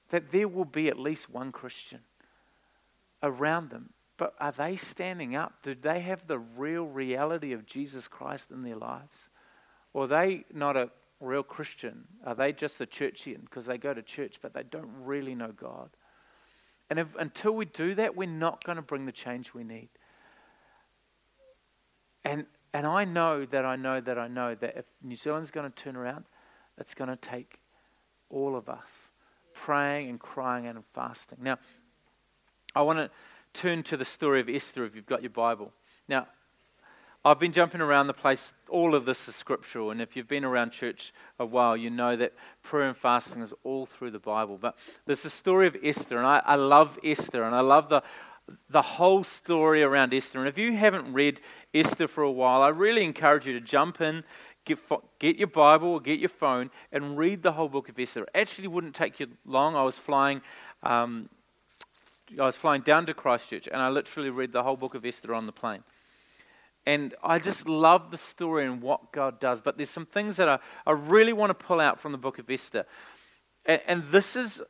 [0.10, 2.02] that there will be at least one Christian
[3.24, 3.92] around them.
[4.18, 5.64] But are they standing up?
[5.64, 9.30] Do they have the real reality of Jesus Christ in their lives?
[9.94, 10.90] Or are they not a
[11.22, 12.04] real Christian?
[12.26, 15.54] Are they just a churchian because they go to church but they don't really know
[15.56, 15.90] God?
[16.90, 19.88] And if, until we do that, we're not going to bring the change we need.
[22.26, 25.70] And, and I know that I know that I know that if New Zealand's going
[25.70, 26.26] to turn around,
[26.78, 27.60] it's going to take
[28.30, 29.12] all of us
[29.54, 31.40] praying and crying and fasting.
[31.42, 31.58] Now,
[32.76, 33.10] I want to
[33.54, 35.74] turn to the story of Esther if you've got your Bible.
[36.08, 36.28] Now,
[37.24, 38.54] I've been jumping around the place.
[38.68, 39.92] All of this is scriptural.
[39.92, 43.54] And if you've been around church a while, you know that prayer and fasting is
[43.64, 44.58] all through the Bible.
[44.60, 46.18] But there's the story of Esther.
[46.18, 47.44] And I, I love Esther.
[47.44, 48.02] And I love the,
[48.70, 50.40] the whole story around Esther.
[50.40, 51.40] And if you haven't read
[51.74, 54.24] Esther for a while, I really encourage you to jump in,
[54.66, 54.80] get,
[55.20, 58.24] get your Bible or get your phone, and read the whole book of Esther.
[58.24, 59.76] It actually wouldn't take you long.
[59.76, 60.42] I was flying.
[60.84, 61.30] Um,
[62.40, 65.34] I was flying down to Christchurch and I literally read the whole book of Esther
[65.34, 65.84] on the plane.
[66.86, 69.62] And I just love the story and what God does.
[69.62, 72.40] But there's some things that I, I really want to pull out from the book
[72.40, 72.86] of Esther.
[73.66, 74.62] And, and this is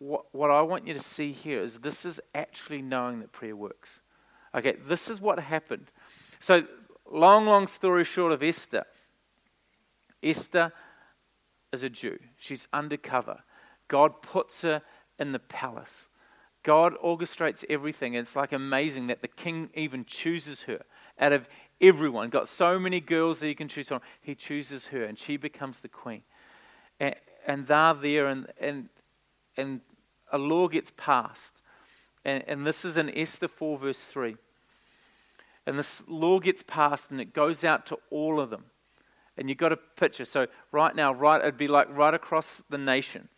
[0.00, 3.54] what, what I want you to see here is this is actually knowing that prayer
[3.54, 4.00] works.
[4.54, 5.92] Okay, this is what happened.
[6.40, 6.64] So,
[7.08, 8.84] long, long story short of Esther,
[10.22, 10.72] Esther
[11.72, 12.18] is a Jew.
[12.36, 13.42] She's undercover.
[13.88, 14.82] God puts her
[15.18, 16.08] in the palace.
[16.62, 18.14] God orchestrates everything.
[18.14, 20.80] It's like amazing that the king even chooses her
[21.18, 21.48] out of
[21.80, 22.30] everyone.
[22.30, 24.00] Got so many girls that he can choose from.
[24.20, 26.22] He chooses her, and she becomes the queen.
[26.98, 27.14] And,
[27.46, 28.88] and they're there, and, and,
[29.56, 29.80] and
[30.32, 31.60] a law gets passed.
[32.24, 34.36] And, and this is in Esther 4, verse 3.
[35.66, 38.64] And this law gets passed, and it goes out to all of them.
[39.36, 40.24] And you've got a picture.
[40.24, 43.28] So, right now, right, it'd be like right across the nation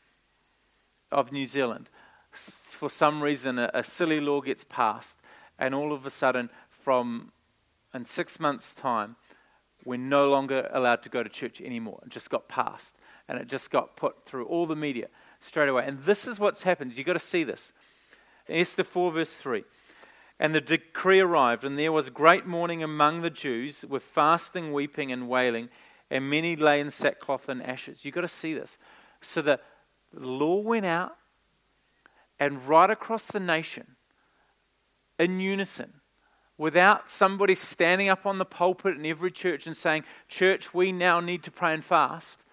[1.10, 1.88] of New Zealand
[2.32, 5.18] for some reason, a, a silly law gets passed,
[5.58, 7.32] and all of a sudden, from
[7.94, 9.16] in six months' time,
[9.84, 12.00] we're no longer allowed to go to church anymore.
[12.04, 12.96] It just got passed,
[13.28, 15.08] and it just got put through all the media
[15.44, 15.84] straight away.
[15.86, 16.96] And this is what's happened.
[16.96, 17.72] You've got to see this.
[18.46, 19.64] In Esther 4, verse 3.
[20.38, 25.12] And the decree arrived, and there was great mourning among the Jews, with fasting, weeping,
[25.12, 25.68] and wailing,
[26.10, 28.04] and many lay in sackcloth and ashes.
[28.04, 28.76] You've got to see this.
[29.20, 29.60] So the
[30.12, 31.16] law went out,
[32.40, 33.96] and right across the nation,
[35.18, 36.00] in unison,
[36.58, 41.20] without somebody standing up on the pulpit in every church and saying, Church, we now
[41.20, 42.44] need to pray and fast,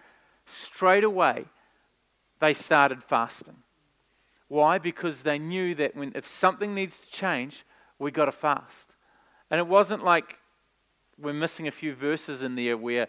[0.46, 1.46] straight away
[2.40, 3.58] they started fasting.
[4.48, 4.78] Why?
[4.78, 7.64] Because they knew that when, if something needs to change,
[7.98, 8.96] we got to fast.
[9.50, 10.38] And it wasn't like
[11.18, 13.06] we're missing a few verses in there where,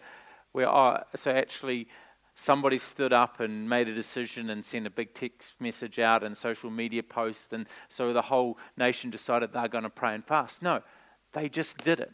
[0.52, 1.88] where oh, so actually
[2.34, 6.36] somebody stood up and made a decision and sent a big text message out and
[6.36, 10.62] social media post, and so the whole nation decided they're going to pray and fast.
[10.62, 10.82] No,
[11.32, 12.12] they just did it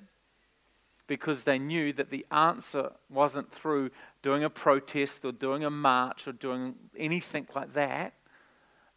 [1.06, 3.90] because they knew that the answer wasn't through
[4.22, 8.14] doing a protest or doing a march or doing anything like that.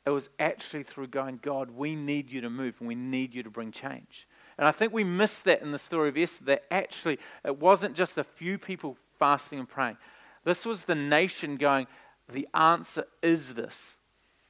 [0.06, 3.44] It was actually through going, God, we need you to move and we need you
[3.44, 4.28] to bring change.
[4.58, 7.96] And I think we miss that in the story of Esther, that actually it wasn't
[7.96, 9.98] just a few people fasting and praying.
[10.44, 11.86] This was the nation going,
[12.28, 13.98] the answer is this.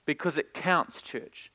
[0.05, 1.51] Because it counts, church.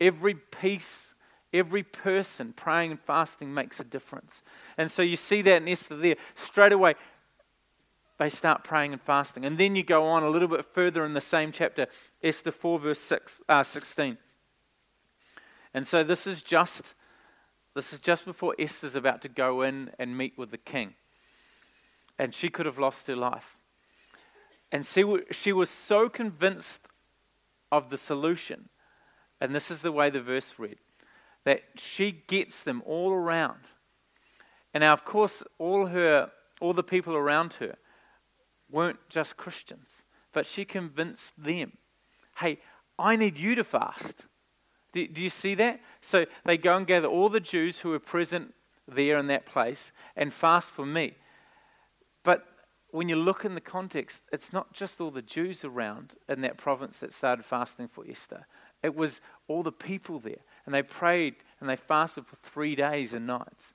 [0.00, 1.14] Every piece,
[1.52, 4.42] every person praying and fasting makes a difference.
[4.76, 6.16] And so you see that in Esther there.
[6.34, 6.94] Straight away,
[8.18, 9.44] they start praying and fasting.
[9.44, 11.86] And then you go on a little bit further in the same chapter,
[12.22, 14.18] Esther 4, verse 6, uh, 16.
[15.72, 16.94] And so this is just
[17.78, 20.94] this is just before Esther's about to go in and meet with the king.
[22.18, 23.56] And she could have lost her life.
[24.72, 26.82] And she, she was so convinced
[27.70, 28.68] of the solution,
[29.40, 30.78] and this is the way the verse read,
[31.44, 33.60] that she gets them all around.
[34.74, 37.76] And now, of course, all her, all the people around her
[38.70, 40.02] weren't just Christians,
[40.32, 41.72] but she convinced them
[42.38, 42.58] hey,
[42.98, 44.26] I need you to fast.
[44.92, 45.80] Do, do, you see that?
[46.00, 48.54] So they go and gather all the Jews who were present
[48.86, 51.14] there in that place and fast for me.
[52.22, 52.46] But
[52.90, 56.56] when you look in the context, it's not just all the Jews around in that
[56.56, 58.46] province that started fasting for Esther.
[58.82, 60.42] It was all the people there.
[60.64, 63.74] And they prayed and they fasted for three days and nights.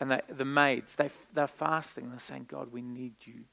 [0.00, 2.10] And they, the maids, they, they're fasting.
[2.10, 3.44] They're saying, God, we need you.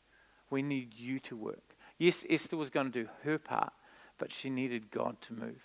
[0.49, 1.75] We need you to work.
[1.97, 3.73] Yes, Esther was going to do her part,
[4.17, 5.61] but she needed God to move.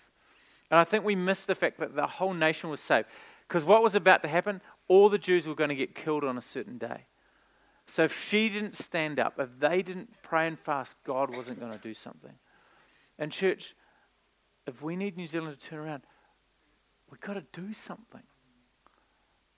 [0.69, 3.07] And I think we missed the fact that the whole nation was saved.
[3.47, 4.61] Because what was about to happen?
[4.87, 7.05] All the Jews were going to get killed on a certain day.
[7.87, 11.71] So if she didn't stand up, if they didn't pray and fast, God wasn't going
[11.71, 12.33] to do something.
[13.19, 13.75] And, church,
[14.65, 16.03] if we need New Zealand to turn around,
[17.09, 18.23] we've got to do something.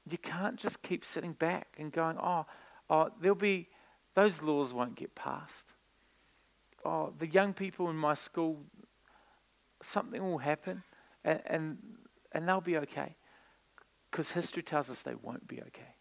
[0.09, 2.45] You can't just keep sitting back and going, oh,
[2.89, 3.69] oh there'll be
[4.17, 5.73] those laws won't get passed.
[6.83, 8.57] Oh, the young people in my school,
[9.79, 10.81] something will happen
[11.23, 11.77] and, and,
[12.31, 13.15] and they'll be okay.
[14.09, 15.93] Because history tells us they won't be okay.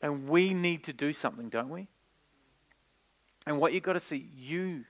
[0.00, 1.88] And we need to do something, don't we?
[3.46, 4.86] And what you've got to see, you,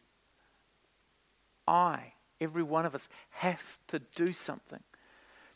[1.66, 4.84] I, every one of us has to do something.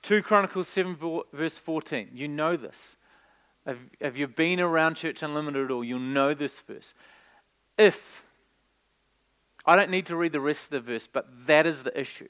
[0.02, 0.96] 2 Chronicles 7,
[1.32, 2.10] verse 14.
[2.12, 2.96] You know this.
[3.66, 6.94] If you've been around Church Unlimited at all, you'll know this verse.
[7.76, 8.24] If,
[9.66, 12.28] I don't need to read the rest of the verse, but that is the issue.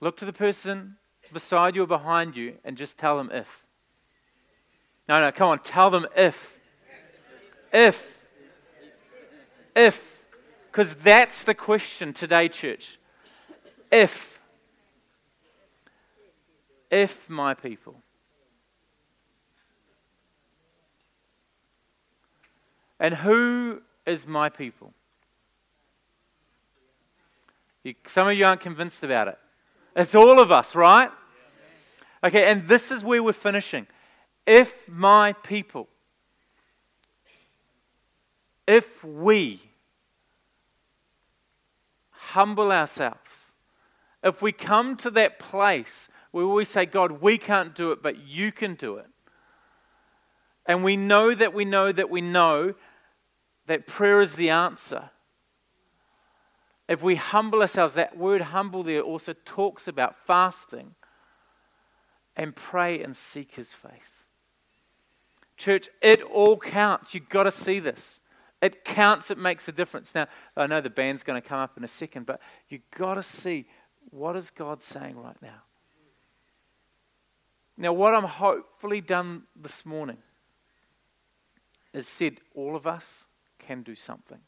[0.00, 0.96] Look to the person
[1.32, 3.66] beside you or behind you and just tell them if.
[5.08, 6.58] No, no, come on, tell them if.
[7.72, 8.18] If.
[9.76, 10.22] If.
[10.70, 12.98] Because that's the question today, church.
[13.92, 14.40] If.
[16.90, 18.02] If my people
[23.00, 24.92] And who is my people?
[27.82, 29.38] You, some of you aren't convinced about it.
[29.96, 31.10] It's all of us, right?
[32.22, 33.86] Okay, and this is where we're finishing.
[34.46, 35.88] If my people,
[38.66, 39.60] if we
[42.10, 43.54] humble ourselves,
[44.22, 48.18] if we come to that place where we say, God, we can't do it, but
[48.18, 49.06] you can do it,
[50.66, 52.74] and we know that we know that we know
[53.70, 55.10] that prayer is the answer.
[56.88, 60.96] If we humble ourselves, that word humble there also talks about fasting
[62.34, 64.26] and pray and seek his face.
[65.56, 67.14] Church, it all counts.
[67.14, 68.18] You've got to see this.
[68.60, 70.16] It counts, it makes a difference.
[70.16, 73.14] Now, I know the band's going to come up in a second, but you've got
[73.14, 73.66] to see
[74.10, 75.62] what is God saying right now.
[77.76, 80.18] Now, what I'm hopefully done this morning
[81.92, 83.28] is said all of us
[83.60, 84.38] can do something.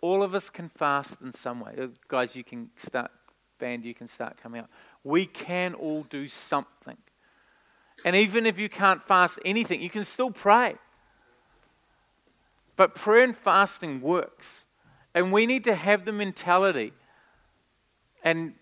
[0.00, 1.74] All of us can fast in some way.
[1.80, 3.10] Uh, guys, you can start
[3.58, 4.70] band, you can start coming up.
[5.04, 6.96] We can all do something.
[8.04, 10.74] And even if you can't fast anything, you can still pray.
[12.76, 14.66] But prayer and fasting works.
[15.14, 16.92] And we need to have the mentality.
[18.22, 18.54] And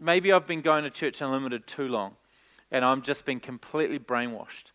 [0.00, 2.16] maybe I've been going to Church Unlimited too long
[2.70, 4.72] and I'm just been completely brainwashed.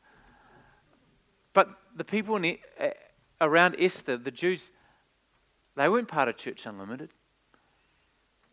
[1.54, 2.58] But the people in,
[3.44, 4.72] around Esther, the Jews,
[5.76, 7.10] they weren't part of Church Unlimited.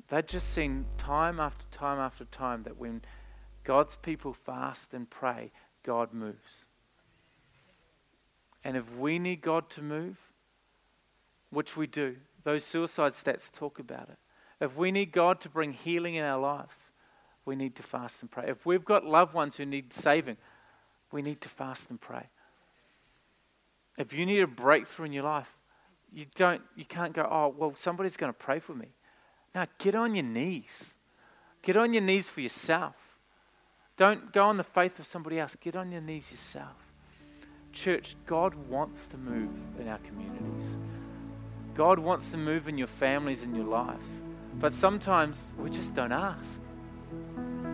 [0.09, 3.03] They'd just seen time after time after time that when
[3.63, 5.53] God's people fast and pray,
[5.85, 6.67] God moves.
[8.65, 10.19] And if we need God to move,
[11.51, 14.19] which we do, those suicide stats talk about it.
[14.61, 16.91] If we need God to bring healing in our lives,
[17.45, 18.45] we need to fast and pray.
[18.49, 20.37] If we've got loved ones who need saving,
[21.13, 22.29] we need to fast and pray.
[24.01, 25.55] If you need a breakthrough in your life,
[26.11, 28.87] you don't you can't go, oh well, somebody's going to pray for me.
[29.55, 30.97] Now get on your knees.
[31.61, 32.95] Get on your knees for yourself.
[33.99, 35.55] Don't go on the faith of somebody else.
[35.55, 36.77] Get on your knees yourself.
[37.75, 40.79] Church, God wants to move in our communities.
[41.75, 44.23] God wants to move in your families and your lives.
[44.55, 46.63] But sometimes we just don't ask.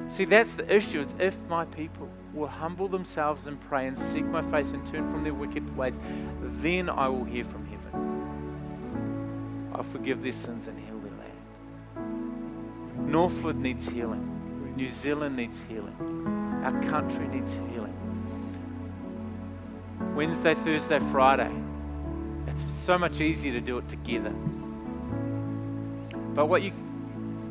[0.09, 4.25] See, that's the issue is if my people will humble themselves and pray and seek
[4.25, 5.99] my face and turn from their wicked ways,
[6.41, 9.73] then I will hear from heaven.
[9.75, 13.11] I'll forgive their sins and heal their land.
[13.11, 14.75] Northwood needs healing.
[14.77, 16.63] New Zealand needs healing.
[16.65, 17.95] Our country needs healing.
[20.15, 21.51] Wednesday, Thursday, Friday.
[22.47, 24.35] It's so much easier to do it together.
[26.35, 26.73] But what you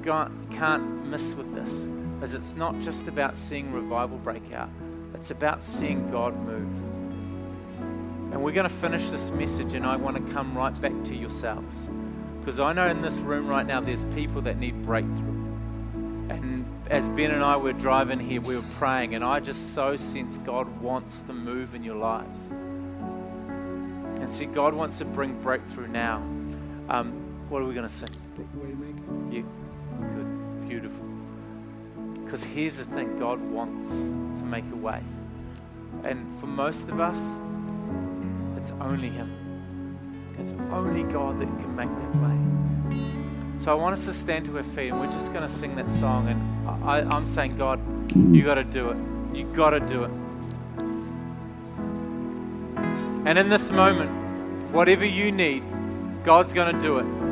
[0.06, 1.88] can't miss with this
[2.22, 4.70] is it's not just about seeing revival break out,
[5.14, 6.70] it's about seeing God move.
[8.32, 11.16] And we're going to finish this message, and I want to come right back to
[11.16, 11.89] yourselves.
[12.39, 15.45] Because I know in this room right now there's people that need breakthrough.
[16.30, 19.95] And as Ben and I were driving here, we were praying, and I just so
[19.95, 22.51] sense God wants to move in your lives.
[22.51, 26.18] And see, God wants to bring breakthrough now.
[26.89, 27.14] Um,
[27.49, 28.10] what are we going to sing?
[28.38, 29.64] Yeah, good, beautiful.
[32.26, 34.99] Because here's the thing God wants to make a way.
[36.03, 37.36] And for most of us,
[38.57, 39.32] it's only Him.
[40.39, 42.36] It's only God that can make that way.
[43.57, 45.76] So I want us to stand to our feet and we're just going to sing
[45.76, 46.28] that song.
[46.28, 47.80] And I, I'm saying, God,
[48.15, 48.97] you got to do it.
[49.36, 50.11] You got to do it.
[53.28, 54.11] And in this moment,
[54.73, 55.63] whatever you need,
[56.23, 57.24] God's going to do it.